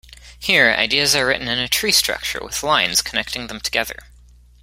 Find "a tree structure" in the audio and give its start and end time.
1.59-2.43